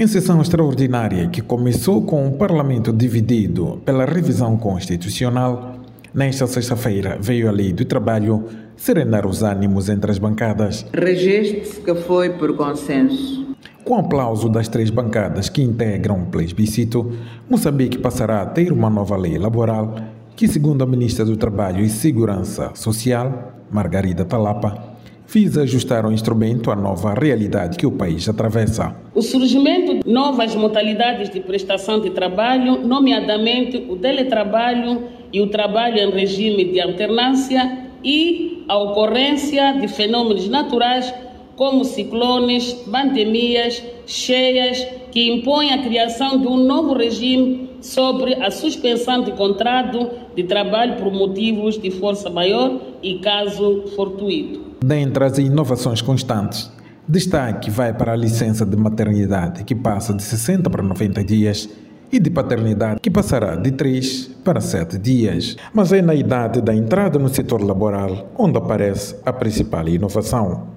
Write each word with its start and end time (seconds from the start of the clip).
Em 0.00 0.06
sessão 0.06 0.40
extraordinária 0.40 1.28
que 1.28 1.42
começou 1.42 2.00
com 2.00 2.26
o 2.26 2.32
Parlamento 2.32 2.90
dividido 2.90 3.82
pela 3.84 4.06
revisão 4.06 4.56
constitucional, 4.56 5.74
nesta 6.14 6.46
sexta-feira 6.46 7.18
veio 7.20 7.50
a 7.50 7.52
Lei 7.52 7.70
do 7.70 7.84
Trabalho 7.84 8.46
serenar 8.78 9.26
os 9.26 9.42
ânimos 9.42 9.90
entre 9.90 10.10
as 10.10 10.18
bancadas. 10.18 10.86
Registe-se 10.94 11.82
que 11.82 11.94
foi 11.94 12.30
por 12.30 12.56
consenso. 12.56 13.54
Com 13.84 13.96
aplauso 13.96 14.48
das 14.48 14.68
três 14.68 14.88
bancadas 14.88 15.50
que 15.50 15.60
integram 15.60 16.22
o 16.22 16.26
plebiscito, 16.28 17.12
Moçambique 17.46 17.98
passará 17.98 18.40
a 18.40 18.46
ter 18.46 18.72
uma 18.72 18.88
nova 18.88 19.18
lei 19.18 19.36
laboral 19.36 19.96
que, 20.34 20.48
segundo 20.48 20.82
a 20.82 20.86
Ministra 20.86 21.26
do 21.26 21.36
Trabalho 21.36 21.84
e 21.84 21.90
Segurança 21.90 22.70
Social, 22.74 23.52
Margarida 23.70 24.24
Talapa, 24.24 24.89
visa 25.32 25.62
ajustar 25.62 26.04
o 26.04 26.10
instrumento 26.10 26.72
à 26.72 26.76
nova 26.76 27.14
realidade 27.14 27.78
que 27.78 27.86
o 27.86 27.92
país 27.92 28.28
atravessa. 28.28 28.96
O 29.14 29.22
surgimento 29.22 30.02
de 30.02 30.10
novas 30.10 30.56
modalidades 30.56 31.30
de 31.30 31.38
prestação 31.38 32.00
de 32.00 32.10
trabalho, 32.10 32.84
nomeadamente 32.84 33.86
o 33.88 33.96
teletrabalho 33.96 35.04
e 35.32 35.40
o 35.40 35.46
trabalho 35.46 35.98
em 35.98 36.10
regime 36.10 36.64
de 36.64 36.80
alternância 36.80 37.78
e 38.02 38.64
a 38.68 38.76
ocorrência 38.76 39.74
de 39.74 39.86
fenômenos 39.86 40.48
naturais 40.48 41.14
como 41.54 41.84
ciclones, 41.84 42.72
pandemias, 42.90 43.84
cheias, 44.06 44.84
que 45.12 45.30
impõem 45.30 45.72
a 45.72 45.82
criação 45.82 46.40
de 46.40 46.48
um 46.48 46.56
novo 46.56 46.94
regime 46.94 47.70
sobre 47.80 48.34
a 48.34 48.50
suspensão 48.50 49.22
de 49.22 49.32
contrato 49.32 50.10
de 50.34 50.42
trabalho 50.44 50.96
por 50.96 51.12
motivos 51.12 51.78
de 51.78 51.90
força 51.90 52.28
maior 52.30 52.80
e 53.02 53.18
caso 53.18 53.84
fortuito. 53.94 54.69
Dentre 54.82 55.24
as 55.24 55.36
inovações 55.36 56.00
constantes, 56.00 56.70
destaque 57.06 57.70
vai 57.70 57.92
para 57.92 58.12
a 58.12 58.16
licença 58.16 58.64
de 58.64 58.76
maternidade, 58.76 59.62
que 59.64 59.74
passa 59.74 60.14
de 60.14 60.22
60 60.22 60.70
para 60.70 60.82
90 60.82 61.22
dias, 61.22 61.68
e 62.12 62.18
de 62.18 62.30
paternidade, 62.30 63.00
que 63.00 63.10
passará 63.10 63.56
de 63.56 63.70
3 63.70 64.30
para 64.42 64.60
7 64.60 64.98
dias. 64.98 65.56
Mas 65.72 65.92
é 65.92 66.02
na 66.02 66.14
idade 66.14 66.60
da 66.60 66.74
entrada 66.74 67.18
no 67.18 67.28
setor 67.28 67.62
laboral 67.62 68.32
onde 68.36 68.58
aparece 68.58 69.16
a 69.24 69.32
principal 69.32 69.86
inovação. 69.88 70.68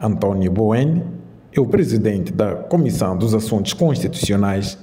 Antônio 0.00 0.50
Boen 0.50 1.04
é 1.52 1.60
o 1.60 1.66
presidente 1.66 2.32
da 2.32 2.56
Comissão 2.56 3.16
dos 3.16 3.34
Assuntos 3.34 3.72
Constitucionais, 3.72 4.78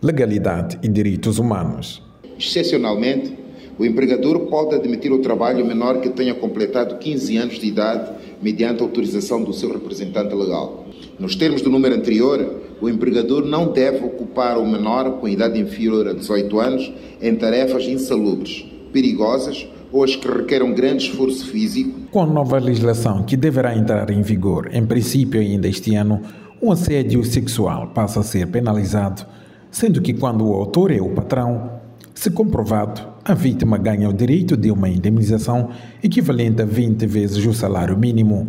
Legalidade 0.00 0.78
e 0.82 0.88
Direitos 0.88 1.38
Humanos. 1.38 2.02
Excepcionalmente, 2.38 3.43
o 3.78 3.84
empregador 3.84 4.40
pode 4.46 4.74
admitir 4.74 5.12
o 5.12 5.18
trabalho 5.18 5.66
menor 5.66 6.00
que 6.00 6.08
tenha 6.08 6.34
completado 6.34 6.96
15 6.96 7.36
anos 7.36 7.58
de 7.58 7.66
idade 7.66 8.10
mediante 8.40 8.82
autorização 8.82 9.42
do 9.42 9.52
seu 9.52 9.72
representante 9.72 10.34
legal. 10.34 10.86
Nos 11.18 11.34
termos 11.34 11.62
do 11.62 11.70
número 11.70 11.94
anterior, 11.94 12.62
o 12.80 12.88
empregador 12.88 13.44
não 13.44 13.72
deve 13.72 14.04
ocupar 14.04 14.58
o 14.58 14.66
menor 14.66 15.18
com 15.18 15.28
idade 15.28 15.58
inferior 15.58 16.08
a 16.08 16.12
18 16.12 16.60
anos 16.60 16.92
em 17.20 17.34
tarefas 17.34 17.84
insalubres, 17.84 18.64
perigosas 18.92 19.66
ou 19.90 20.04
as 20.04 20.16
que 20.16 20.28
requeram 20.28 20.72
grande 20.72 21.08
esforço 21.08 21.46
físico. 21.46 22.00
Com 22.10 22.22
a 22.22 22.26
nova 22.26 22.58
legislação 22.58 23.22
que 23.22 23.36
deverá 23.36 23.76
entrar 23.76 24.10
em 24.10 24.22
vigor, 24.22 24.68
em 24.72 24.84
princípio 24.84 25.40
ainda 25.40 25.68
este 25.68 25.94
ano, 25.94 26.20
o 26.60 26.72
assédio 26.72 27.24
sexual 27.24 27.88
passa 27.88 28.20
a 28.20 28.24
ser 28.24 28.48
penalizado, 28.48 29.24
sendo 29.70 30.00
que 30.00 30.14
quando 30.14 30.46
o 30.46 30.52
autor 30.52 30.90
é 30.90 31.00
o 31.00 31.10
patrão, 31.10 31.70
se 32.14 32.30
comprovado, 32.30 33.13
a 33.24 33.32
vítima 33.32 33.78
ganha 33.78 34.08
o 34.08 34.12
direito 34.12 34.54
de 34.54 34.70
uma 34.70 34.88
indemnização 34.88 35.70
equivalente 36.02 36.60
a 36.60 36.66
20 36.66 37.06
vezes 37.06 37.46
o 37.46 37.54
salário 37.54 37.96
mínimo. 37.96 38.48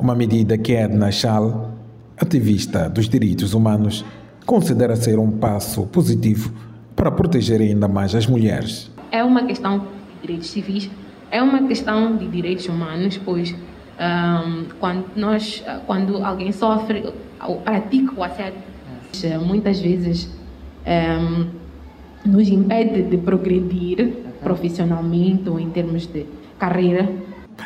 Uma 0.00 0.14
medida 0.14 0.58
que 0.58 0.72
Edna 0.72 1.12
Schall, 1.12 1.70
ativista 2.16 2.88
dos 2.88 3.08
direitos 3.08 3.54
humanos, 3.54 4.04
considera 4.44 4.96
ser 4.96 5.20
um 5.20 5.30
passo 5.30 5.86
positivo 5.86 6.52
para 6.96 7.12
proteger 7.12 7.60
ainda 7.60 7.86
mais 7.86 8.12
as 8.14 8.26
mulheres. 8.26 8.90
É 9.12 9.22
uma 9.22 9.44
questão 9.44 9.78
de 9.78 9.86
direitos 10.22 10.50
civis, 10.50 10.90
é 11.30 11.40
uma 11.40 11.68
questão 11.68 12.16
de 12.16 12.26
direitos 12.26 12.66
humanos, 12.66 13.20
pois 13.24 13.54
um, 13.54 14.64
quando, 14.80 15.04
nós, 15.14 15.62
quando 15.86 16.24
alguém 16.24 16.50
sofre 16.50 17.12
ou 17.46 17.56
pratica 17.60 18.12
o 18.16 18.24
assédio, 18.24 18.58
muitas 19.46 19.78
vezes 19.80 20.28
um, 20.84 21.46
nos 22.28 22.48
impede 22.48 23.02
de 23.02 23.16
progredir 23.18 24.24
profissionalmente 24.42 25.48
ou 25.48 25.58
em 25.58 25.70
termos 25.70 26.06
de 26.06 26.26
carreira. 26.58 27.08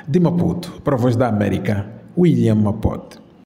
De 0.06 0.20
Maputo, 0.20 0.80
para 0.82 0.94
a 0.94 0.98
Voz 0.98 1.16
da 1.16 1.28
América, 1.28 1.86
William 2.16 2.54
Mapote. 2.54 3.21